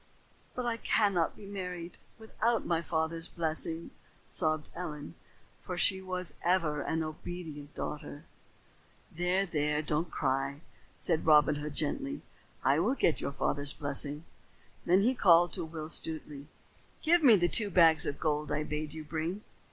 "But 0.55 0.65
I 0.65 0.77
cannot 0.77 1.35
be 1.37 1.45
married 1.45 1.97
without 2.17 2.65
my 2.65 2.81
father's 2.81 3.27
blessing," 3.27 3.91
sobbed 4.27 4.71
Ellen, 4.73 5.13
for 5.61 5.77
she 5.77 6.01
was 6.01 6.33
ever 6.43 6.81
an 6.81 7.03
obedient 7.03 7.75
daughter. 7.75 8.23
"There, 9.11 9.45
there, 9.45 9.83
don't 9.83 10.09
cry," 10.09 10.61
said 10.97 11.23
Robin 11.27 11.57
Hood 11.57 11.75
gently. 11.75 12.23
"I 12.63 12.79
will 12.79 12.95
get 12.95 13.21
your 13.21 13.31
father's 13.31 13.73
blessing." 13.73 14.25
Then 14.87 15.01
he 15.03 15.13
called 15.13 15.53
to 15.53 15.65
Will 15.65 15.87
Stutely. 15.87 16.47
"Give 17.03 17.21
me 17.21 17.35
the 17.35 17.47
two 17.47 17.69
bags 17.69 18.07
of 18.07 18.19
gold 18.19 18.51
I 18.51 18.63
bade 18.63 18.93
you 18.93 19.03
bring." 19.03 19.43